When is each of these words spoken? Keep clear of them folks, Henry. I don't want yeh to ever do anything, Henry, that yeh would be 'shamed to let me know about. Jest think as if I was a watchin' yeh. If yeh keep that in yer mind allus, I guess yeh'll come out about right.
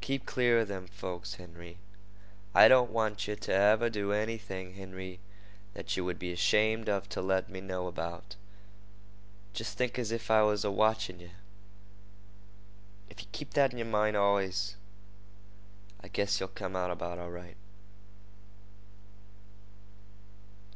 Keep 0.00 0.26
clear 0.26 0.60
of 0.60 0.68
them 0.68 0.86
folks, 0.86 1.34
Henry. 1.34 1.76
I 2.54 2.68
don't 2.68 2.92
want 2.92 3.26
yeh 3.26 3.34
to 3.34 3.52
ever 3.52 3.90
do 3.90 4.12
anything, 4.12 4.74
Henry, 4.74 5.18
that 5.74 5.96
yeh 5.96 6.04
would 6.04 6.20
be 6.20 6.32
'shamed 6.36 6.86
to 7.10 7.20
let 7.20 7.48
me 7.48 7.60
know 7.60 7.88
about. 7.88 8.36
Jest 9.52 9.76
think 9.76 9.98
as 9.98 10.12
if 10.12 10.30
I 10.30 10.42
was 10.42 10.64
a 10.64 10.70
watchin' 10.70 11.18
yeh. 11.18 11.34
If 13.10 13.22
yeh 13.24 13.28
keep 13.32 13.54
that 13.54 13.72
in 13.72 13.78
yer 13.78 13.84
mind 13.84 14.14
allus, 14.16 14.76
I 16.00 16.06
guess 16.06 16.38
yeh'll 16.40 16.54
come 16.54 16.76
out 16.76 16.92
about 16.92 17.18
right. 17.28 17.56